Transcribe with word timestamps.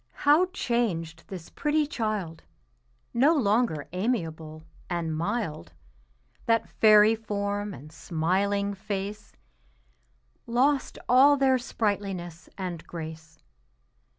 how 0.25 0.47
changed 0.47 1.25
this 1.27 1.51
pretty 1.51 1.85
child, 1.85 2.41
No 3.13 3.35
longer 3.35 3.87
amiable 3.93 4.63
and 4.89 5.15
mild. 5.15 5.73
That 6.47 6.67
fairy 6.67 7.13
form 7.15 7.71
and 7.71 7.91
smiling 7.91 8.73
face 8.73 9.31
Lost 10.47 10.97
all 11.07 11.37
their 11.37 11.59
sprightliness 11.59 12.49
and 12.57 12.83
grace. 12.87 13.37